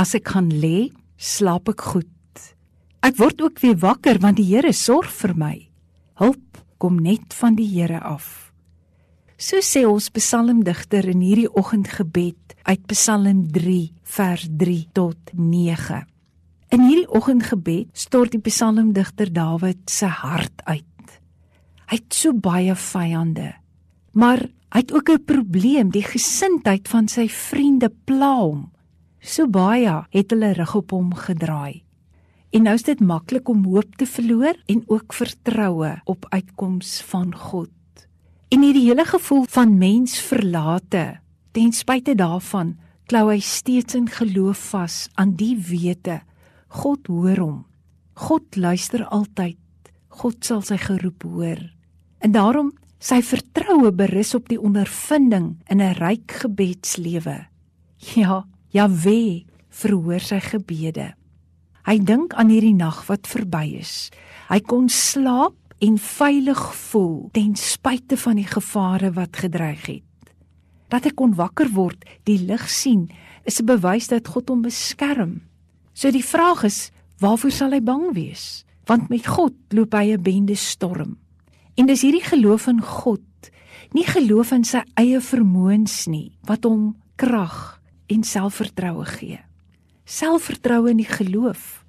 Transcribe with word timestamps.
As 0.00 0.14
ek 0.16 0.30
gaan 0.32 0.48
lê, 0.48 0.88
slaap 1.20 1.68
ek 1.68 1.82
goed. 1.92 2.44
Ek 3.04 3.18
word 3.18 3.42
ook 3.44 3.58
weer 3.60 3.76
wakker 3.82 4.20
want 4.22 4.38
die 4.40 4.46
Here 4.48 4.72
sorg 4.72 5.10
vir 5.12 5.34
my. 5.36 5.56
Hulp 6.20 6.62
kom 6.80 6.96
net 7.04 7.34
van 7.36 7.58
die 7.58 7.68
Here 7.68 8.00
af. 8.00 8.48
So 9.36 9.60
sê 9.64 9.82
ons 9.88 10.08
psalmdigter 10.16 11.04
in 11.12 11.20
hierdie 11.24 11.50
oggendgebed 11.52 12.56
uit 12.64 12.86
Psalm 12.92 13.44
3 13.52 13.76
vers 14.16 14.48
3 14.62 14.78
tot 14.96 15.34
9. 15.36 16.00
In 16.72 16.86
hierdie 16.86 17.08
oggendgebed 17.08 17.92
stort 17.92 18.32
die 18.32 18.42
psalmdigter 18.48 19.28
Dawid 19.28 19.84
se 19.90 20.08
hart 20.08 20.64
uit. 20.64 21.16
Hy 21.92 22.00
het 22.00 22.16
so 22.16 22.32
baie 22.32 22.72
vyande, 22.72 23.52
maar 24.16 24.46
hy 24.72 24.80
het 24.80 24.92
ook 24.96 25.10
'n 25.10 25.24
probleem, 25.24 25.90
die 25.90 26.04
gesindheid 26.04 26.88
van 26.88 27.08
sy 27.08 27.28
vriende 27.28 27.92
pla 28.04 28.36
hom. 28.40 28.70
So 29.20 29.46
baie 29.48 30.06
het 30.10 30.30
hulle 30.32 30.52
rug 30.56 30.74
op 30.74 30.90
hom 30.90 31.14
gedraai. 31.14 31.84
En 32.50 32.64
nou 32.66 32.74
is 32.74 32.86
dit 32.86 33.00
maklik 33.00 33.48
om 33.48 33.64
hoop 33.64 33.96
te 33.96 34.06
verloor 34.06 34.56
en 34.66 34.82
ook 34.86 35.12
vertroue 35.12 36.00
op 36.04 36.26
uitkoms 36.28 37.00
van 37.02 37.34
God. 37.34 37.70
En 38.50 38.62
hierdie 38.62 38.88
hele 38.88 39.04
gevoel 39.04 39.44
van 39.48 39.78
mens 39.78 40.18
verlate, 40.18 41.20
ten 41.52 41.72
spyte 41.72 42.16
daarvan, 42.18 42.74
klou 43.06 43.28
hy 43.30 43.38
steeds 43.42 43.94
in 43.94 44.08
geloof 44.10 44.58
vas 44.72 45.06
aan 45.14 45.36
die 45.38 45.54
wete 45.58 46.20
God 46.70 47.06
hoor 47.10 47.38
hom. 47.42 47.58
God 48.14 48.56
luister 48.56 49.02
altyd. 49.10 49.58
God 50.20 50.44
sal 50.46 50.62
sy 50.62 50.76
geroep 50.78 51.24
hoor. 51.26 51.58
En 52.22 52.34
daarom 52.34 52.70
sy 53.02 53.20
vertroue 53.24 53.90
berus 53.96 54.34
op 54.36 54.50
die 54.50 54.60
ondervinding 54.60 55.56
in 55.66 55.80
'n 55.80 55.94
ryk 55.98 56.32
gebedslewe. 56.42 57.46
Ja, 58.14 58.44
Jahwe 58.70 59.46
verhoor 59.70 60.22
sy 60.22 60.38
gebede. 60.44 61.14
Hy 61.88 61.96
dink 62.06 62.36
aan 62.38 62.52
hierdie 62.52 62.76
nag 62.76 63.02
wat 63.08 63.26
verby 63.26 63.80
is. 63.80 64.10
Hy 64.46 64.60
kon 64.62 64.86
slaap 64.92 65.56
en 65.82 65.96
veilig 65.98 66.60
voel 66.92 67.30
ten 67.34 67.56
spyte 67.58 68.18
van 68.20 68.38
die 68.38 68.46
gevare 68.46 69.10
wat 69.16 69.40
gedreig 69.42 69.86
het. 69.88 70.06
Dat 70.90 71.06
hy 71.08 71.12
kon 71.18 71.34
wakker 71.38 71.70
word, 71.74 72.04
die 72.30 72.38
lig 72.46 72.68
sien, 72.70 73.08
is 73.42 73.58
'n 73.58 73.66
bewys 73.66 74.06
dat 74.06 74.28
God 74.28 74.48
hom 74.50 74.62
beskerm. 74.62 75.42
So 75.92 76.10
die 76.10 76.24
vraag 76.24 76.64
is, 76.64 76.90
waarvoor 77.18 77.50
sal 77.50 77.72
hy 77.72 77.80
bang 77.80 78.14
wees? 78.14 78.64
Want 78.86 79.08
met 79.08 79.26
God 79.26 79.54
loop 79.70 79.94
hy 79.94 80.14
'n 80.14 80.22
bende 80.22 80.54
storm. 80.54 81.18
En 81.76 81.86
dis 81.86 82.02
hierdie 82.02 82.24
geloof 82.24 82.66
in 82.66 82.80
God, 82.80 83.50
nie 83.92 84.06
geloof 84.06 84.52
in 84.52 84.64
sy 84.64 84.82
eie 84.94 85.20
vermoëns 85.20 86.06
nie, 86.06 86.30
wat 86.46 86.64
hom 86.64 86.96
krag 87.16 87.79
en 88.10 88.24
selfvertroue 88.26 89.06
gee. 89.16 89.38
Selfvertroue 90.04 90.90
in 90.90 91.00
die 91.02 91.08
geloof. 91.08 91.84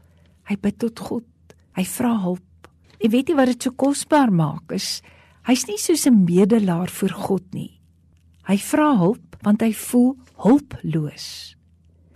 Hy 0.50 0.58
bid 0.61 0.77
tot 0.83 1.00
God. 1.00 1.55
Hy 1.77 1.86
vra 1.88 2.14
hulp. 2.22 2.69
En 3.02 3.09
weet 3.14 3.31
jy 3.31 3.38
wat 3.38 3.50
dit 3.53 3.66
so 3.66 3.73
kosbaar 3.73 4.31
maak 4.33 4.73
is 4.75 5.02
hy's 5.47 5.66
nie 5.66 5.80
soos 5.81 6.05
'n 6.05 6.23
medelaar 6.25 6.89
vir 6.89 7.09
God 7.09 7.45
nie. 7.53 7.80
Hy 8.45 8.58
vra 8.58 8.95
hulp 8.97 9.38
want 9.42 9.61
hy 9.61 9.73
voel 9.73 10.17
hulploos. 10.36 11.55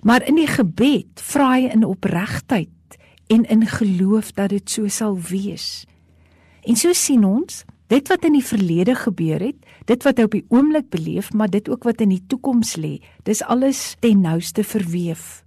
Maar 0.01 0.21
in 0.29 0.35
die 0.35 0.47
gebed 0.47 1.21
vra 1.21 1.57
hy 1.57 1.69
in 1.73 1.83
opregtheid 1.83 2.97
en 3.27 3.45
in 3.45 3.65
geloof 3.65 4.33
dat 4.33 4.49
dit 4.49 4.69
so 4.69 4.87
sal 4.87 5.17
wees. 5.17 5.85
En 6.61 6.75
so 6.75 6.93
sien 6.93 7.23
ons 7.25 7.65
dit 7.95 8.09
wat 8.11 8.25
in 8.27 8.35
die 8.35 8.43
verlede 8.43 8.95
gebeur 8.99 9.39
het, 9.39 9.59
dit 9.87 10.03
wat 10.03 10.19
hy 10.19 10.27
op 10.27 10.35
die 10.35 10.45
oomblik 10.51 10.89
beleef, 10.91 11.31
maar 11.33 11.51
dit 11.51 11.69
ook 11.71 11.85
wat 11.87 12.01
in 12.03 12.11
die 12.11 12.23
toekoms 12.27 12.75
lê, 12.81 12.97
dis 13.23 13.43
alles 13.45 13.95
ten 14.03 14.23
nouste 14.25 14.65
verweef. 14.67 15.45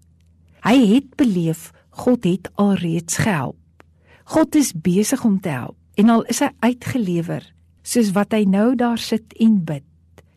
Hy 0.64 0.76
het 0.94 1.12
beleef 1.20 1.69
God 1.98 2.24
het 2.24 2.48
alreeds 2.56 3.19
gehelp. 3.20 3.58
God 4.32 4.56
is 4.56 4.72
besig 4.72 5.24
om 5.24 5.38
te 5.41 5.52
help 5.52 5.76
en 5.98 6.12
al 6.14 6.24
is 6.30 6.41
hy 6.44 6.50
uitgelewer 6.62 7.44
soos 7.82 8.12
wat 8.16 8.34
hy 8.36 8.44
nou 8.48 8.75
daar 8.78 9.00
sit 9.00 9.34
en 9.42 9.59
bid, 9.66 9.86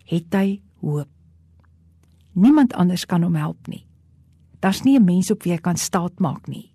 het 0.09 0.35
hy 0.35 0.61
hoop. 0.81 1.09
Niemand 2.33 2.73
anders 2.79 3.05
kan 3.05 3.23
hom 3.27 3.35
help 3.35 3.67
nie. 3.67 3.85
Daar's 4.63 4.83
nie 4.83 4.97
'n 4.97 5.05
mens 5.05 5.31
op 5.31 5.43
wie 5.43 5.53
hy 5.53 5.59
kan 5.59 5.77
staatmaak 5.77 6.47
nie. 6.47 6.71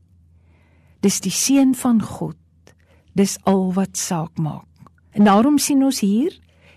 Dis 1.00 1.20
die 1.20 1.32
seun 1.32 1.74
van 1.74 2.02
God. 2.02 2.36
Dis 3.14 3.38
al 3.44 3.72
wat 3.72 3.96
saak 3.96 4.38
maak. 4.38 4.75
En 5.16 5.24
daarom 5.24 5.56
sien 5.58 5.80
ons 5.80 6.00
hier, 6.04 6.34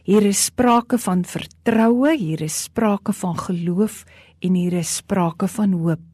hier 0.07 0.23
is 0.23 0.45
sprake 0.47 0.97
van 1.03 1.25
vertroue, 1.27 2.13
hier 2.15 2.41
is 2.41 2.63
sprake 2.69 3.11
van 3.13 3.35
geloof 3.35 4.05
en 4.39 4.55
hier 4.55 4.77
is 4.79 4.93
sprake 5.01 5.47
van 5.51 5.73
hoop. 5.75 6.05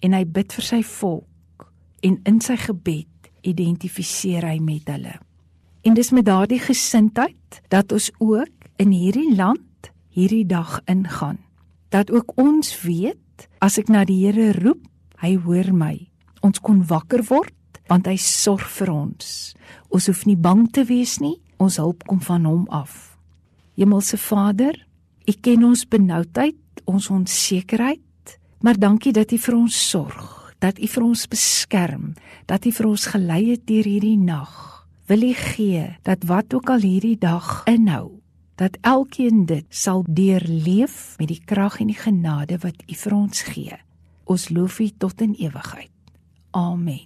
En 0.00 0.16
hy 0.16 0.22
bid 0.24 0.52
vir 0.56 0.64
sy 0.64 0.80
volk 0.80 1.68
en 2.04 2.16
in 2.24 2.40
sy 2.40 2.56
gebed 2.60 3.28
identifiseer 3.44 4.46
hy 4.48 4.56
met 4.64 4.88
hulle. 4.88 5.12
En 5.84 5.96
dis 5.96 6.10
met 6.16 6.24
daardie 6.24 6.62
gesindheid 6.64 7.60
dat 7.68 7.92
ons 7.92 8.08
ook 8.16 8.70
in 8.80 8.96
hierdie 8.96 9.34
land 9.36 9.92
hierdie 10.08 10.46
dag 10.48 10.78
ingaan. 10.88 11.42
Dat 11.92 12.08
ook 12.10 12.32
ons 12.40 12.72
weet 12.80 13.48
as 13.60 13.76
ek 13.76 13.92
na 13.92 14.06
die 14.08 14.22
Here 14.24 14.54
roep, 14.56 14.80
hy 15.20 15.36
hoor 15.36 15.68
my. 15.76 15.98
Ons 16.40 16.64
kon 16.64 16.80
wakker 16.88 17.26
word 17.28 17.52
want 17.92 18.08
hy 18.08 18.16
sorg 18.16 18.64
vir 18.78 18.88
ons. 18.88 19.52
Ons 19.92 20.08
hoef 20.08 20.24
nie 20.24 20.40
bang 20.40 20.64
te 20.72 20.86
wees 20.88 21.18
nie, 21.20 21.36
ons 21.56 21.76
hulp 21.76 22.06
kom 22.06 22.20
van 22.20 22.44
hom 22.44 22.64
af. 22.68 23.16
Hemelse 23.76 24.18
Vader, 24.18 24.86
U 25.24 25.32
ken 25.40 25.64
ons 25.64 25.86
benoudheid, 25.88 26.84
ons 26.84 27.10
onsekerheid, 27.10 28.38
maar 28.60 28.78
dankie 28.78 29.12
dat 29.12 29.32
U 29.32 29.38
vir 29.38 29.56
ons 29.56 29.78
sorg 29.90 30.44
dat 30.64 30.80
U 30.80 30.88
vir 30.88 31.04
ons 31.04 31.26
beskerm, 31.28 32.12
dat 32.48 32.64
U 32.64 32.72
vir 32.72 32.88
ons 32.88 33.06
gelei 33.12 33.42
het 33.52 33.66
deur 33.68 33.86
hierdie 33.88 34.18
nag. 34.20 34.52
Wil 35.10 35.26
U 35.28 35.32
gee 35.36 35.86
dat 36.08 36.24
wat 36.30 36.54
ook 36.56 36.72
al 36.72 36.84
hierdie 36.84 37.18
dag 37.20 37.62
inhou, 37.68 38.20
dat 38.56 38.78
elkeen 38.80 39.44
dit 39.50 39.66
sal 39.68 40.04
deurleef 40.08 41.16
met 41.20 41.28
die 41.28 41.42
krag 41.44 41.80
en 41.84 41.92
die 41.92 42.00
genade 42.00 42.60
wat 42.64 42.86
U 42.88 43.00
vir 43.04 43.18
ons 43.18 43.44
gee. 43.50 43.80
Ons 44.24 44.48
loof 44.48 44.80
U 44.80 44.88
tot 45.04 45.20
in 45.20 45.36
ewigheid. 45.36 45.92
Amen. 46.56 47.04